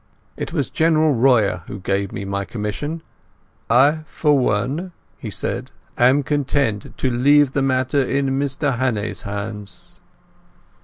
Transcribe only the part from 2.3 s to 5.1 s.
commission. "I for one,"